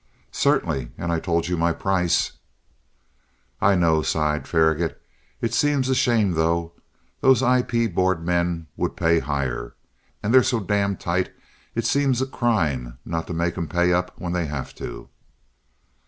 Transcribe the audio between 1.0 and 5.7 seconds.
I told you my price." "I know," sighed Faragaut. "It